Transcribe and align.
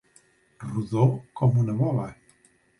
Rodó 0.71 1.05
com 1.41 1.63
una 1.67 1.79
bola. 1.85 2.11